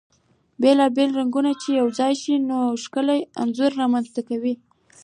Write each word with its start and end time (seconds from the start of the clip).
بيلا 0.61 0.87
بيل 0.95 1.09
رنګونه 1.19 1.51
چی 1.61 1.69
يو 1.79 1.87
ځاي 1.97 2.13
شي، 2.21 2.35
نو 2.49 2.57
ښکلی 2.83 3.19
انځور 3.41 3.71
رامنځته 3.81 4.21
کوي. 4.29 4.53